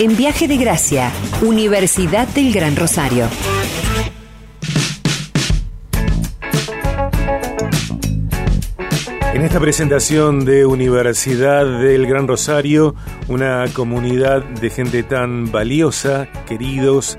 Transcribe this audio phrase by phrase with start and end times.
[0.00, 1.10] en Viaje de Gracia,
[1.42, 3.26] Universidad del Gran Rosario.
[9.34, 12.94] En esta presentación de Universidad del Gran Rosario,
[13.26, 17.18] una comunidad de gente tan valiosa, queridos,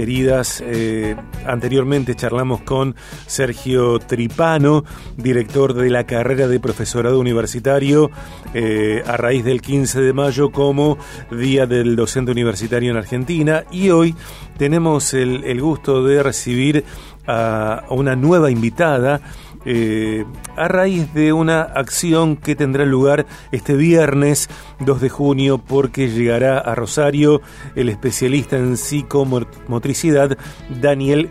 [0.00, 0.62] queridas.
[0.66, 1.14] Eh,
[1.44, 2.96] anteriormente charlamos con
[3.26, 4.82] Sergio Tripano,
[5.18, 8.10] director de la carrera de profesorado universitario,
[8.54, 10.96] eh, a raíz del 15 de mayo como
[11.30, 13.64] Día del Docente Universitario en Argentina.
[13.70, 14.14] Y hoy
[14.56, 16.82] tenemos el, gusto de recibir
[17.26, 19.20] a una nueva invitada
[19.66, 20.24] eh,
[20.56, 24.48] a raíz de una acción que tendrá lugar este viernes
[24.80, 27.42] 2 de junio porque llegará a Rosario
[27.76, 30.38] el especialista en psicomotricidad
[30.80, 31.30] Daniel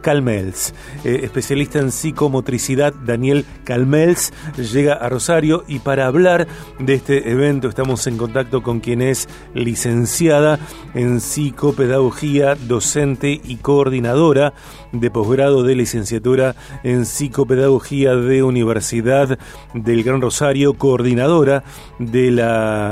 [0.00, 0.74] Calmels.
[1.04, 6.46] Eh, especialista en psicomotricidad Daniel Calmels llega a Rosario y para hablar
[6.78, 10.58] de este evento estamos en contacto con quien es licenciada
[10.94, 14.54] en psicopedagogía, docente y coordinadora
[14.92, 19.38] de posgrado de licenciatura en psicopedagogía de Universidad
[19.74, 21.64] del Gran Rosario, coordinadora
[21.98, 22.85] de la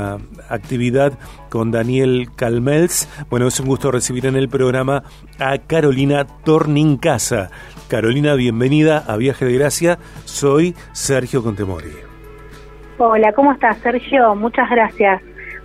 [0.49, 1.13] actividad
[1.49, 3.09] con Daniel Calmels.
[3.29, 5.03] Bueno, es un gusto recibir en el programa
[5.39, 7.49] a Carolina Tornincasa.
[7.89, 9.99] Carolina, bienvenida a Viaje de Gracia.
[10.25, 11.91] Soy Sergio Contemori.
[12.97, 14.35] Hola, ¿cómo estás, Sergio?
[14.35, 15.21] Muchas gracias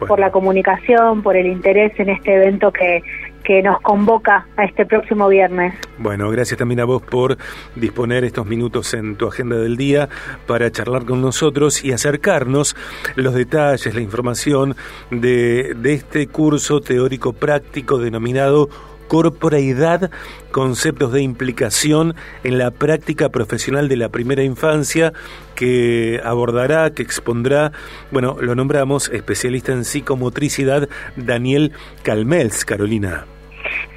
[0.06, 3.02] por la comunicación, por el interés en este evento que
[3.44, 5.74] que nos convoca a este próximo viernes.
[5.98, 7.36] Bueno, gracias también a vos por
[7.74, 10.08] disponer estos minutos en tu agenda del día
[10.46, 12.76] para charlar con nosotros y acercarnos
[13.16, 14.76] los detalles, la información
[15.10, 18.68] de, de este curso teórico práctico denominado
[19.10, 20.08] corporeidad,
[20.52, 25.12] conceptos de implicación en la práctica profesional de la primera infancia
[25.56, 27.72] que abordará, que expondrá,
[28.12, 31.72] bueno, lo nombramos especialista en psicomotricidad Daniel
[32.04, 33.24] Calmels, Carolina.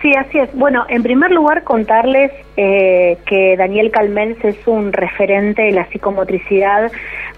[0.01, 0.53] Sí, así es.
[0.55, 6.91] Bueno, en primer lugar contarles eh, que Daniel Calmels es un referente de la psicomotricidad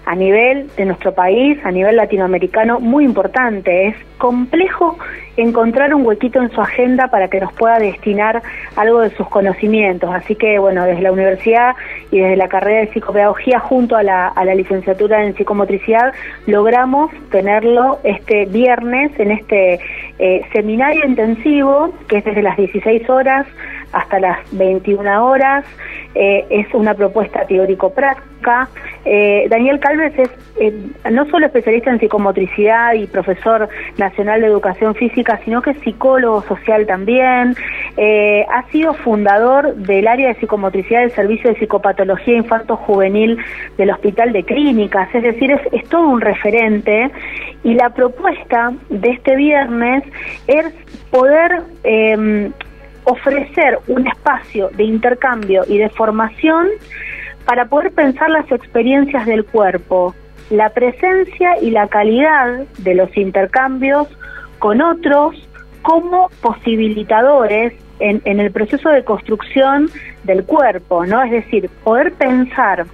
[0.06, 3.88] a nivel de nuestro país, a nivel latinoamericano, muy importante.
[3.88, 4.98] Es complejo
[5.36, 8.42] encontrar un huequito en su agenda para que nos pueda destinar
[8.74, 10.10] algo de sus conocimientos.
[10.12, 11.74] Así que, bueno, desde la universidad
[12.10, 16.12] y desde la carrera de psicopedagogía junto a la, a la licenciatura en psicomotricidad,
[16.46, 19.80] logramos tenerlo este viernes en este
[20.18, 23.46] eh, seminario intensivo, que es desde las 16 horas
[23.92, 25.64] hasta las 21 horas.
[26.18, 28.68] Eh, es una propuesta teórico-práctica.
[29.04, 30.72] Eh, Daniel Calves es eh,
[31.10, 36.42] no solo especialista en psicomotricidad y profesor nacional de educación física, sino que es psicólogo
[36.42, 37.54] social también.
[38.48, 43.38] ha sido fundador del área de psicomotricidad del Servicio de Psicopatología Infarto Juvenil
[43.76, 47.10] del Hospital de Clínicas, es decir, es, es todo un referente.
[47.62, 50.02] Y la propuesta de este viernes
[50.46, 50.72] es
[51.10, 51.62] poder
[53.06, 56.68] ofrecer un espacio de intercambio y de formación
[57.44, 60.14] para poder pensar las experiencias del cuerpo,
[60.50, 64.08] la presencia y la calidad de los intercambios
[64.58, 65.36] con otros
[65.82, 69.88] como posibilitadores en, el proceso de construcción
[70.24, 71.22] del cuerpo, ¿no?
[71.22, 72.86] Es decir, poder pensar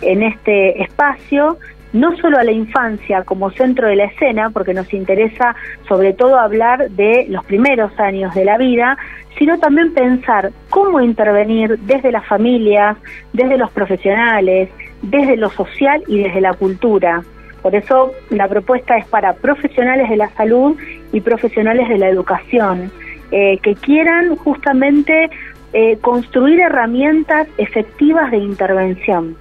[0.00, 1.56] en este espacio
[1.92, 5.54] no solo a la infancia como centro de la escena, porque nos interesa
[5.88, 8.96] sobre todo hablar de los primeros años de la vida,
[9.38, 12.96] sino también pensar cómo intervenir desde las familias,
[13.32, 14.70] desde los profesionales,
[15.02, 17.22] desde lo social y desde la cultura.
[17.62, 20.76] Por eso la propuesta es para profesionales de la salud
[21.12, 22.90] y profesionales de la educación,
[23.30, 25.30] eh, que quieran justamente
[25.72, 29.36] eh, construir herramientas efectivas de intervención.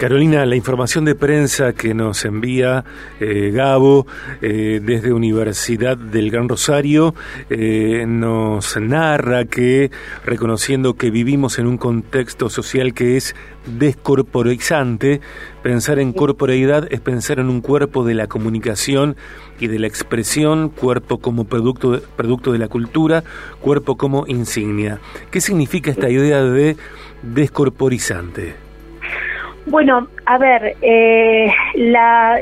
[0.00, 2.86] Carolina, la información de prensa que nos envía
[3.20, 4.06] eh, Gabo
[4.40, 7.14] eh, desde Universidad del Gran Rosario
[7.50, 9.90] eh, nos narra que,
[10.24, 13.36] reconociendo que vivimos en un contexto social que es
[13.78, 15.20] descorporizante,
[15.62, 19.16] pensar en corporeidad es pensar en un cuerpo de la comunicación
[19.58, 23.22] y de la expresión, cuerpo como producto producto de la cultura,
[23.60, 24.98] cuerpo como insignia.
[25.30, 26.78] ¿Qué significa esta idea de
[27.22, 28.69] descorporizante?
[29.66, 31.52] Bueno, a ver, eh,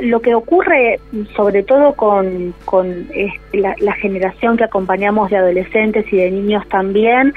[0.02, 1.00] lo que ocurre
[1.34, 3.08] sobre todo con, con
[3.54, 7.32] la, generación que acompañamos de adolescentes y de niños también,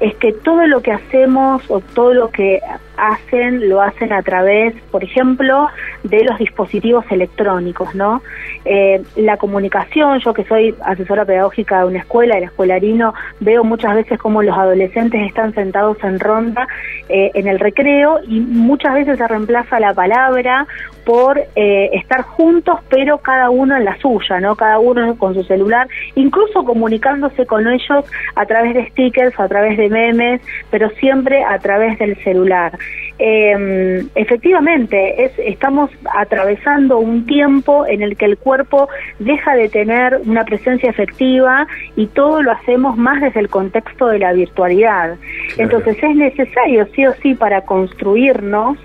[0.00, 2.60] es que todo lo que hacemos o todo lo que
[2.98, 5.68] hacen, lo hacen a través, por ejemplo,
[6.02, 8.22] de los dispositivos electrónicos, ¿no?
[8.66, 13.94] Eh, la comunicación, yo que soy asesora pedagógica de una escuela, el escuelarino, veo muchas
[13.94, 16.68] veces cómo los adolescentes están sentados en ronda
[17.08, 20.66] eh, en el recreo y muchas veces se reemplaza la palabra
[21.04, 24.56] por eh, estar juntos, pero cada uno en la suya, ¿no?
[24.56, 28.04] Cada uno con su celular, incluso comunicándose con ellos
[28.34, 32.78] a través de stickers, a través de memes, pero siempre a través del celular.
[33.18, 38.88] Eh, efectivamente, es, estamos atravesando un tiempo en el que el cuerpo
[39.18, 44.18] deja de tener una presencia efectiva y todo lo hacemos más desde el contexto de
[44.18, 45.16] la virtualidad.
[45.58, 48.78] Entonces es necesario, sí o sí, para construirnos,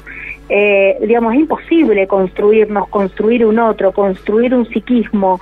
[0.50, 5.40] eh, digamos, es imposible construirnos, construir un otro, construir un psiquismo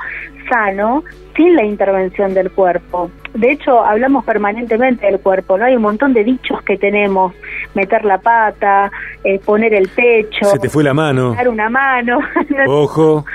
[0.49, 1.03] sano
[1.35, 3.09] sin la intervención del cuerpo.
[3.33, 5.65] De hecho, hablamos permanentemente del cuerpo, ¿no?
[5.65, 7.33] Hay un montón de dichos que tenemos,
[7.73, 8.91] meter la pata,
[9.23, 10.45] eh, poner el pecho.
[10.45, 11.35] Se te fue la mano.
[11.35, 12.19] Dar una mano.
[12.67, 13.25] Ojo.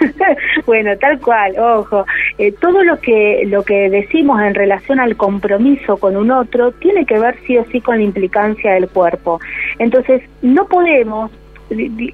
[0.66, 2.04] bueno, tal cual, ojo.
[2.38, 7.04] Eh, todo lo que lo que decimos en relación al compromiso con un otro tiene
[7.04, 9.40] que ver sí o sí con la implicancia del cuerpo.
[9.78, 11.30] Entonces, no podemos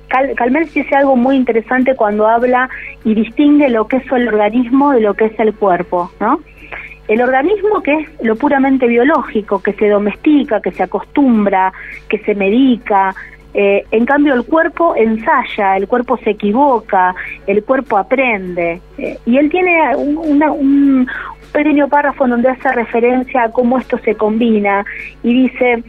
[0.08, 2.68] Cal dice algo muy interesante cuando habla
[3.04, 6.40] y distingue lo que es el organismo de lo que es el cuerpo, ¿no?
[7.08, 11.72] El organismo que es lo puramente biológico, que se domestica, que se acostumbra,
[12.08, 13.14] que se medica,
[13.54, 17.14] eh, en cambio, el cuerpo ensaya, el cuerpo se equivoca,
[17.46, 18.80] el cuerpo aprende.
[18.98, 21.08] Eh, y él tiene un
[21.52, 24.84] pequeño párrafo donde hace referencia a cómo esto se combina
[25.22, 25.82] y dice,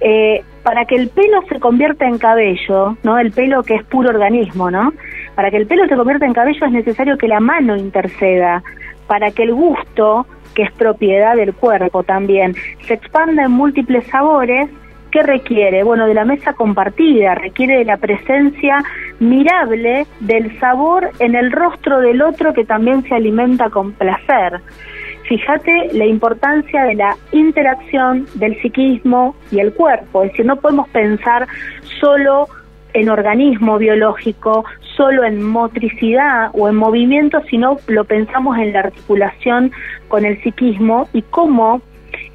[0.00, 3.18] eh, para que el pelo se convierta en cabello, ¿no?
[3.18, 4.92] El pelo que es puro organismo, ¿no?
[5.34, 8.62] Para que el pelo se convierta en cabello es necesario que la mano interceda,
[9.06, 12.54] para que el gusto, que es propiedad del cuerpo también,
[12.86, 14.68] se expanda en múltiples sabores,
[15.10, 15.82] ¿Qué requiere?
[15.82, 18.82] Bueno, de la mesa compartida, requiere de la presencia
[19.18, 24.60] mirable del sabor en el rostro del otro que también se alimenta con placer.
[25.28, 30.88] Fíjate la importancia de la interacción del psiquismo y el cuerpo, es decir, no podemos
[30.90, 31.46] pensar
[32.00, 32.46] solo
[32.92, 34.64] en organismo biológico,
[34.96, 39.72] solo en motricidad o en movimiento, sino lo pensamos en la articulación
[40.08, 41.82] con el psiquismo y cómo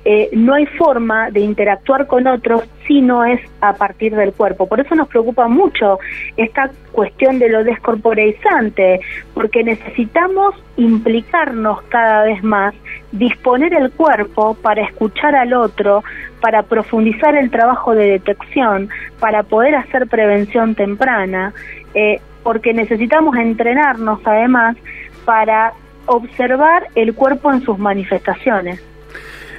[0.04, 4.68] eh, no hay forma de interactuar con otros si no es a partir del cuerpo.
[4.68, 6.00] Por eso nos preocupa mucho
[6.38, 9.00] esta cuestión de lo descorporeizante,
[9.36, 12.74] porque necesitamos implicarnos cada vez más,
[13.12, 16.04] disponer el cuerpo para escuchar al otro,
[16.42, 18.90] para profundizar el trabajo de detección,
[19.20, 21.54] para poder hacer prevención temprana,
[21.94, 24.76] eh, porque necesitamos entrenarnos además
[25.26, 25.74] para
[26.08, 28.82] observar el cuerpo en sus manifestaciones.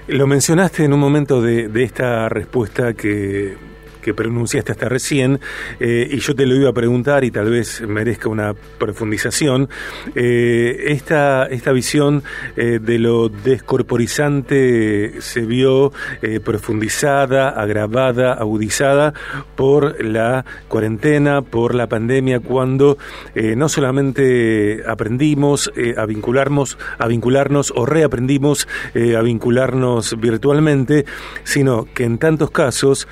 [0.09, 3.57] Lo mencionaste en un momento de, de esta respuesta que
[4.03, 5.41] que pronunciaste hasta recién,
[5.81, 9.69] eh, y yo te lo iba a preguntar y tal vez merezca una profundización.
[10.15, 12.23] Eh, esta, esta visión
[12.57, 15.93] eh, de lo descorporizante se vio
[16.45, 19.15] profundizada, agravada, agudizada
[19.55, 22.99] por la cuarentena, por la pandemia, cuando
[23.35, 31.05] no solamente aprendimos a vincularnos, a vincularnos o reaprendimos a vincularnos virtualmente,
[31.45, 33.07] sino que en tantos casos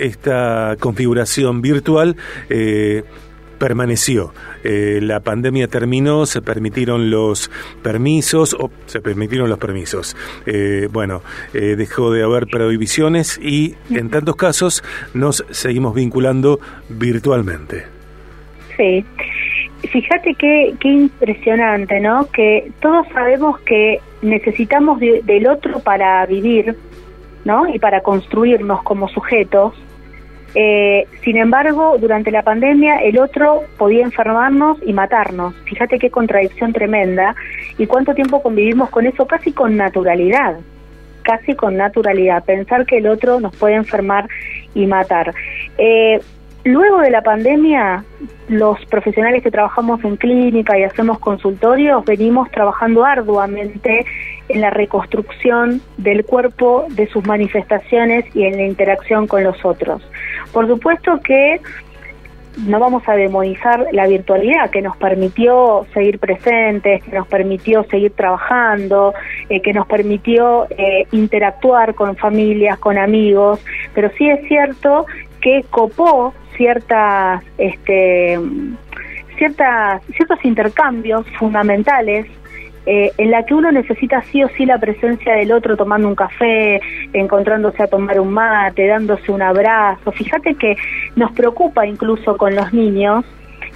[0.00, 2.16] esta configuración virtual
[2.48, 3.04] eh,
[3.58, 4.32] permaneció.
[4.62, 7.50] Eh, la pandemia terminó, se permitieron los
[7.82, 10.16] permisos, o se permitieron los permisos.
[10.46, 14.82] Eh, bueno, dejó de haber prohibiciones y en tantos casos
[15.14, 17.84] nos seguimos vinculando virtualmente.
[18.76, 19.04] Sí.
[19.92, 22.26] Fíjate qué, qué impresionante, ¿no?
[22.32, 26.76] Que todos sabemos que necesitamos del otro para vivir,
[27.44, 27.68] ¿no?
[27.68, 29.74] Y para construirnos como sujetos.
[30.54, 35.54] Eh, sin embargo, durante la pandemia el otro podía enfermarnos y matarnos.
[35.64, 37.34] Fíjate qué contradicción tremenda
[37.76, 40.58] y cuánto tiempo convivimos con eso casi con naturalidad,
[41.22, 44.28] casi con naturalidad, pensar que el otro nos puede enfermar
[44.74, 45.34] y matar.
[45.76, 46.20] Eh,
[46.64, 48.04] Luego de la pandemia,
[48.48, 54.06] los profesionales que trabajamos en clínica y hacemos consultorios venimos trabajando arduamente
[54.48, 60.02] en la reconstrucción del cuerpo, de sus manifestaciones y en la interacción con los otros.
[60.52, 61.60] Por supuesto que
[62.58, 68.12] no vamos a demonizar la virtualidad que nos permitió seguir presentes, que nos permitió seguir
[68.12, 69.12] trabajando,
[69.48, 73.60] eh, que nos permitió eh, interactuar con familias, con amigos,
[73.94, 75.06] pero sí es cierto
[75.40, 78.38] que copó ciertas, este,
[79.36, 82.26] ciertas, ciertos intercambios fundamentales
[82.86, 86.14] eh, en la que uno necesita sí o sí la presencia del otro tomando un
[86.14, 86.80] café,
[87.12, 90.12] encontrándose a tomar un mate, dándose un abrazo.
[90.12, 90.76] Fíjate que
[91.16, 93.24] nos preocupa incluso con los niños,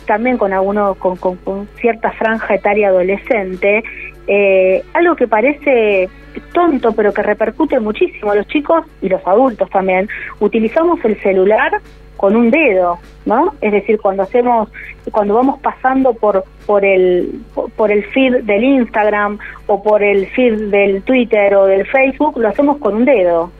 [0.06, 3.82] también con algunos con, con, cierta franja etaria adolescente,
[4.26, 6.08] eh, algo que parece
[6.52, 8.34] tonto pero que repercute muchísimo.
[8.34, 10.08] Los chicos y los adultos también
[10.40, 11.80] utilizamos el celular
[12.18, 13.54] con un dedo, ¿no?
[13.60, 14.68] Es decir, cuando hacemos,
[15.12, 17.40] cuando vamos pasando por por el
[17.76, 22.48] por el feed del Instagram o por el feed del Twitter o del Facebook, lo
[22.48, 23.50] hacemos con un dedo.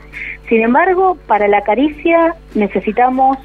[0.49, 3.38] Sin embargo, para la caricia necesitamos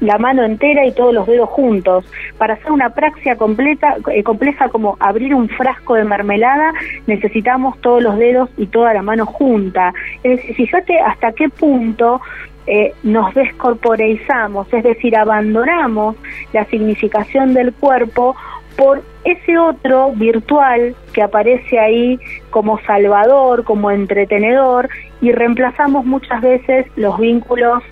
[0.00, 2.04] la mano entera y todos los dedos juntos.
[2.38, 6.72] Para hacer una praxia completa, eh, compleja como abrir un frasco de mermelada,
[7.06, 9.92] necesitamos todos los dedos y toda la mano junta.
[10.22, 12.20] Es fíjate hasta qué punto
[12.66, 16.16] eh, nos descorporeizamos, es decir, abandonamos
[16.52, 18.34] la significación del cuerpo
[18.76, 22.18] por ese otro virtual que aparece ahí
[22.50, 24.88] como salvador, como entretenedor,
[25.20, 27.82] y reemplazamos muchas veces los vínculos,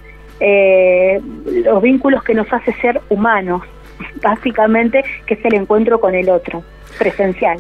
[0.41, 1.21] eh,
[1.65, 3.63] los vínculos que nos hace ser humanos,
[4.23, 6.63] básicamente, que es el encuentro con el otro,
[6.99, 7.59] presencial.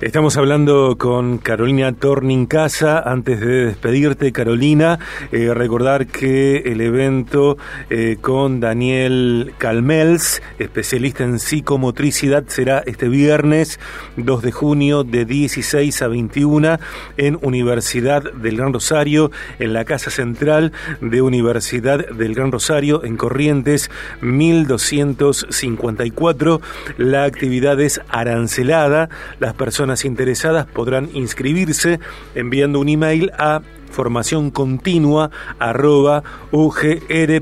[0.00, 3.00] Estamos hablando con Carolina Tornincasa.
[3.00, 5.00] Antes de despedirte, Carolina,
[5.32, 7.58] eh, recordar que el evento
[7.90, 13.80] eh, con Daniel Calmels, especialista en psicomotricidad, será este viernes
[14.16, 16.78] 2 de junio de 16 a 21
[17.16, 23.16] en Universidad del Gran Rosario, en la Casa Central de Universidad del Gran Rosario, en
[23.16, 23.90] Corrientes
[24.20, 26.60] 1254.
[26.98, 29.08] La actividad es arancelada.
[29.40, 32.00] Las personas interesadas podrán inscribirse
[32.34, 37.38] enviando un email a formación continua arroba ugr.edu.ar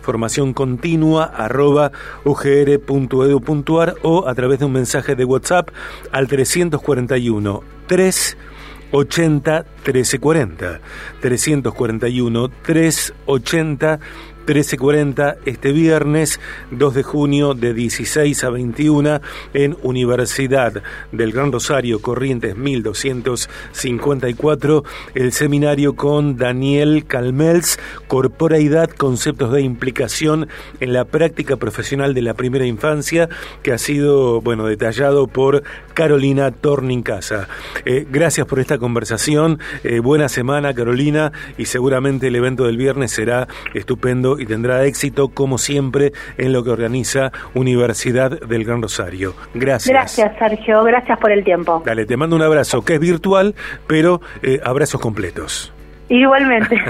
[0.00, 1.92] formación continua arroba
[2.24, 5.68] ugr.edu.ar o a través de un mensaje de WhatsApp
[6.10, 10.80] al 341 380 1340
[11.20, 14.00] 341 380
[14.50, 16.40] 13.40 este viernes
[16.72, 19.20] 2 de junio de 16 a 21
[19.54, 24.82] en Universidad del Gran Rosario, Corrientes 1254,
[25.14, 27.78] el seminario con Daniel Calmels,
[28.08, 30.48] Corporeidad, conceptos de implicación
[30.80, 33.28] en la práctica profesional de la primera infancia,
[33.62, 35.62] que ha sido, bueno, detallado por
[35.94, 37.46] Carolina Tornincasa.
[37.84, 43.12] Eh, gracias por esta conversación, eh, buena semana Carolina y seguramente el evento del viernes
[43.12, 49.34] será estupendo y tendrá éxito como siempre en lo que organiza Universidad del Gran Rosario.
[49.54, 49.92] Gracias.
[49.92, 50.82] Gracias, Sergio.
[50.84, 51.82] Gracias por el tiempo.
[51.84, 53.54] Dale, te mando un abrazo que es virtual,
[53.86, 55.72] pero eh, abrazos completos.
[56.08, 56.76] Igualmente.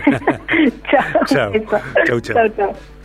[0.90, 1.24] chao.
[1.26, 1.52] Chao.
[2.06, 2.48] Chao, chao.
[2.56, 2.99] chao.